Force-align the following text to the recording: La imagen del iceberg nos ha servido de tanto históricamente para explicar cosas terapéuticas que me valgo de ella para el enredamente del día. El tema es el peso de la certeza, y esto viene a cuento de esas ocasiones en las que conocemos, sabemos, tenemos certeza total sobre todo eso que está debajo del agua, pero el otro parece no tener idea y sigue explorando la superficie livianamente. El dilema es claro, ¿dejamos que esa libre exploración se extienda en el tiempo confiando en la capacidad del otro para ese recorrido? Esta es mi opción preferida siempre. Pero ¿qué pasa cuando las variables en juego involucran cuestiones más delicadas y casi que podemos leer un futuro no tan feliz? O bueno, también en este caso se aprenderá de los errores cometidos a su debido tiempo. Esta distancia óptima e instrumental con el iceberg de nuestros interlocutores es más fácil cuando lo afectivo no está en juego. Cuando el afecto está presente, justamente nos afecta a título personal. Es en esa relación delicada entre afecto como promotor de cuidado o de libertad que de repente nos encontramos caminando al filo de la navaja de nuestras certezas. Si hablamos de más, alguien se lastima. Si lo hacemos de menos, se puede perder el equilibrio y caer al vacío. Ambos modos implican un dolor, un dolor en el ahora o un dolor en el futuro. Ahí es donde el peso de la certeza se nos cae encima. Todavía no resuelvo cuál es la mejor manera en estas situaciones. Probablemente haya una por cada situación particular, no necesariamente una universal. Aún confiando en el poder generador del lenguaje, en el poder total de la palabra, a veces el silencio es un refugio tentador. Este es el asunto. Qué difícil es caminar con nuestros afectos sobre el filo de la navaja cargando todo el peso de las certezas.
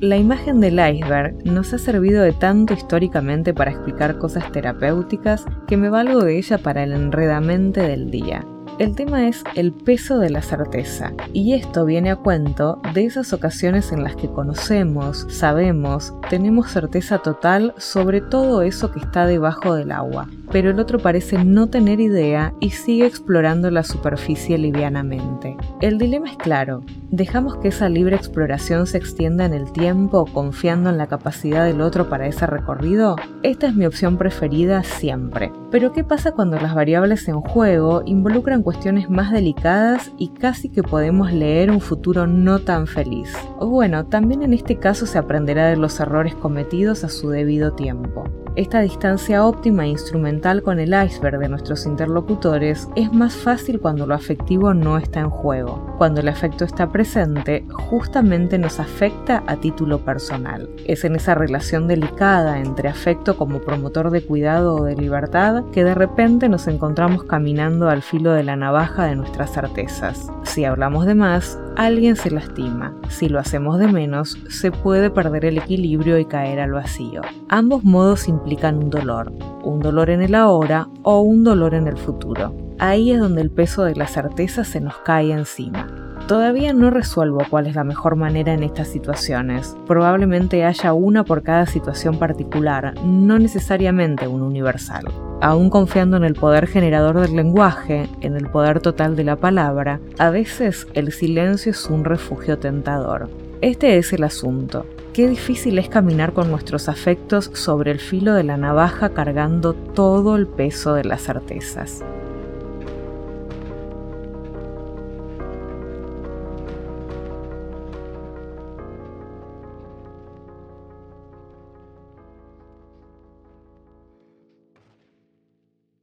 La 0.00 0.16
imagen 0.16 0.60
del 0.60 0.74
iceberg 0.78 1.44
nos 1.44 1.74
ha 1.74 1.78
servido 1.78 2.22
de 2.22 2.32
tanto 2.32 2.72
históricamente 2.72 3.52
para 3.52 3.72
explicar 3.72 4.16
cosas 4.18 4.52
terapéuticas 4.52 5.44
que 5.66 5.76
me 5.76 5.90
valgo 5.90 6.22
de 6.22 6.38
ella 6.38 6.56
para 6.56 6.84
el 6.84 6.92
enredamente 6.92 7.80
del 7.80 8.08
día. 8.08 8.46
El 8.78 8.94
tema 8.94 9.26
es 9.26 9.42
el 9.56 9.72
peso 9.72 10.20
de 10.20 10.30
la 10.30 10.40
certeza, 10.40 11.12
y 11.32 11.54
esto 11.54 11.84
viene 11.84 12.12
a 12.12 12.16
cuento 12.16 12.80
de 12.94 13.06
esas 13.06 13.32
ocasiones 13.32 13.90
en 13.90 14.04
las 14.04 14.14
que 14.14 14.28
conocemos, 14.28 15.26
sabemos, 15.30 16.14
tenemos 16.30 16.70
certeza 16.70 17.18
total 17.18 17.74
sobre 17.76 18.20
todo 18.20 18.62
eso 18.62 18.92
que 18.92 19.00
está 19.00 19.26
debajo 19.26 19.74
del 19.74 19.90
agua, 19.90 20.28
pero 20.50 20.70
el 20.70 20.80
otro 20.80 20.98
parece 20.98 21.44
no 21.44 21.68
tener 21.68 22.00
idea 22.00 22.54
y 22.60 22.70
sigue 22.70 23.06
explorando 23.06 23.70
la 23.70 23.82
superficie 23.82 24.58
livianamente. 24.58 25.56
El 25.80 25.98
dilema 25.98 26.30
es 26.30 26.36
claro, 26.36 26.82
¿dejamos 27.10 27.56
que 27.56 27.68
esa 27.68 27.88
libre 27.88 28.16
exploración 28.16 28.86
se 28.86 28.98
extienda 28.98 29.44
en 29.44 29.54
el 29.54 29.72
tiempo 29.72 30.26
confiando 30.26 30.90
en 30.90 30.98
la 30.98 31.06
capacidad 31.06 31.64
del 31.64 31.80
otro 31.80 32.08
para 32.08 32.26
ese 32.26 32.46
recorrido? 32.46 33.16
Esta 33.42 33.68
es 33.68 33.74
mi 33.74 33.86
opción 33.86 34.16
preferida 34.16 34.82
siempre. 34.82 35.52
Pero 35.70 35.92
¿qué 35.92 36.04
pasa 36.04 36.32
cuando 36.32 36.58
las 36.58 36.74
variables 36.74 37.28
en 37.28 37.40
juego 37.40 38.02
involucran 38.06 38.62
cuestiones 38.62 39.10
más 39.10 39.30
delicadas 39.32 40.12
y 40.18 40.28
casi 40.28 40.70
que 40.70 40.82
podemos 40.82 41.32
leer 41.32 41.70
un 41.70 41.80
futuro 41.80 42.26
no 42.26 42.60
tan 42.60 42.86
feliz? 42.86 43.32
O 43.58 43.66
bueno, 43.68 44.06
también 44.06 44.42
en 44.42 44.54
este 44.54 44.76
caso 44.76 45.06
se 45.06 45.18
aprenderá 45.18 45.66
de 45.66 45.76
los 45.76 46.00
errores 46.00 46.34
cometidos 46.34 47.04
a 47.04 47.08
su 47.08 47.30
debido 47.30 47.72
tiempo. 47.72 48.24
Esta 48.58 48.80
distancia 48.80 49.46
óptima 49.46 49.84
e 49.84 49.90
instrumental 49.90 50.64
con 50.64 50.80
el 50.80 50.92
iceberg 50.92 51.38
de 51.38 51.48
nuestros 51.48 51.86
interlocutores 51.86 52.88
es 52.96 53.12
más 53.12 53.36
fácil 53.36 53.78
cuando 53.78 54.04
lo 54.04 54.16
afectivo 54.16 54.74
no 54.74 54.98
está 54.98 55.20
en 55.20 55.30
juego. 55.30 55.94
Cuando 55.96 56.20
el 56.20 56.26
afecto 56.26 56.64
está 56.64 56.90
presente, 56.90 57.64
justamente 57.70 58.58
nos 58.58 58.80
afecta 58.80 59.44
a 59.46 59.54
título 59.54 60.00
personal. 60.00 60.68
Es 60.86 61.04
en 61.04 61.14
esa 61.14 61.36
relación 61.36 61.86
delicada 61.86 62.58
entre 62.58 62.88
afecto 62.88 63.36
como 63.36 63.60
promotor 63.60 64.10
de 64.10 64.22
cuidado 64.22 64.74
o 64.74 64.84
de 64.84 64.96
libertad 64.96 65.62
que 65.70 65.84
de 65.84 65.94
repente 65.94 66.48
nos 66.48 66.66
encontramos 66.66 67.22
caminando 67.22 67.88
al 67.88 68.02
filo 68.02 68.32
de 68.32 68.42
la 68.42 68.56
navaja 68.56 69.04
de 69.04 69.14
nuestras 69.14 69.52
certezas. 69.52 70.32
Si 70.42 70.64
hablamos 70.64 71.06
de 71.06 71.14
más, 71.14 71.60
alguien 71.78 72.16
se 72.16 72.30
lastima. 72.30 72.92
Si 73.08 73.28
lo 73.28 73.38
hacemos 73.38 73.78
de 73.78 73.86
menos, 73.86 74.36
se 74.50 74.72
puede 74.72 75.10
perder 75.10 75.44
el 75.44 75.58
equilibrio 75.58 76.18
y 76.18 76.24
caer 76.24 76.58
al 76.58 76.72
vacío. 76.72 77.22
Ambos 77.48 77.84
modos 77.84 78.28
implican 78.28 78.78
un 78.78 78.90
dolor, 78.90 79.32
un 79.62 79.78
dolor 79.78 80.10
en 80.10 80.20
el 80.20 80.34
ahora 80.34 80.88
o 81.04 81.20
un 81.20 81.44
dolor 81.44 81.74
en 81.74 81.86
el 81.86 81.96
futuro. 81.96 82.54
Ahí 82.80 83.12
es 83.12 83.20
donde 83.20 83.42
el 83.42 83.50
peso 83.50 83.84
de 83.84 83.94
la 83.94 84.08
certeza 84.08 84.64
se 84.64 84.80
nos 84.80 84.96
cae 84.98 85.30
encima. 85.30 85.86
Todavía 86.26 86.72
no 86.72 86.90
resuelvo 86.90 87.42
cuál 87.48 87.68
es 87.68 87.76
la 87.76 87.84
mejor 87.84 88.16
manera 88.16 88.52
en 88.52 88.64
estas 88.64 88.88
situaciones. 88.88 89.76
Probablemente 89.86 90.64
haya 90.64 90.92
una 90.92 91.24
por 91.24 91.44
cada 91.44 91.66
situación 91.66 92.18
particular, 92.18 92.94
no 93.04 93.38
necesariamente 93.38 94.26
una 94.26 94.44
universal. 94.44 95.04
Aún 95.40 95.70
confiando 95.70 96.16
en 96.16 96.24
el 96.24 96.34
poder 96.34 96.66
generador 96.66 97.20
del 97.20 97.36
lenguaje, 97.36 98.08
en 98.22 98.34
el 98.34 98.50
poder 98.50 98.80
total 98.80 99.14
de 99.14 99.22
la 99.22 99.36
palabra, 99.36 100.00
a 100.18 100.30
veces 100.30 100.88
el 100.94 101.12
silencio 101.12 101.70
es 101.70 101.86
un 101.86 102.04
refugio 102.04 102.58
tentador. 102.58 103.28
Este 103.60 103.98
es 103.98 104.12
el 104.12 104.24
asunto. 104.24 104.84
Qué 105.12 105.28
difícil 105.28 105.78
es 105.78 105.88
caminar 105.88 106.32
con 106.32 106.50
nuestros 106.50 106.88
afectos 106.88 107.50
sobre 107.54 107.92
el 107.92 108.00
filo 108.00 108.34
de 108.34 108.42
la 108.42 108.56
navaja 108.56 109.10
cargando 109.10 109.74
todo 109.74 110.36
el 110.36 110.48
peso 110.48 110.94
de 110.94 111.04
las 111.04 111.22
certezas. 111.22 112.04